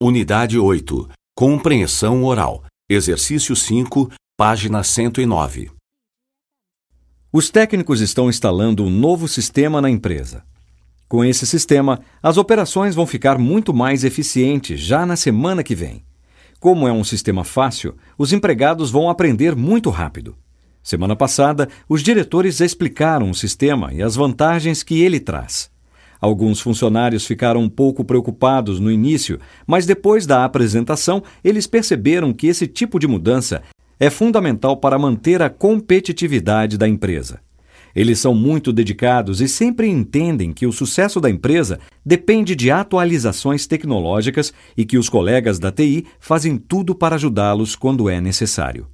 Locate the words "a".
35.42-35.50